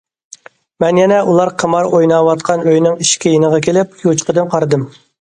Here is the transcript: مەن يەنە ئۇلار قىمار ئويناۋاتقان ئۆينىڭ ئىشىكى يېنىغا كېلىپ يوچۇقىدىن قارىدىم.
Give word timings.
مەن 0.83 0.99
يەنە 1.01 1.19
ئۇلار 1.33 1.51
قىمار 1.65 1.91
ئويناۋاتقان 1.97 2.67
ئۆينىڭ 2.73 2.99
ئىشىكى 3.05 3.37
يېنىغا 3.37 3.65
كېلىپ 3.71 3.99
يوچۇقىدىن 4.11 4.55
قارىدىم. 4.57 4.93